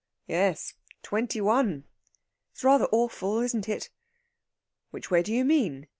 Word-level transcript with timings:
"Yes; 0.25 0.73
twenty 1.03 1.41
one." 1.41 1.83
"It's 2.53 2.63
rather 2.63 2.87
awful, 2.91 3.37
isn't 3.41 3.69
it?" 3.69 3.91
"Which 4.89 5.11
way 5.11 5.21
do 5.21 5.31
you 5.31 5.45
mean? 5.45 5.89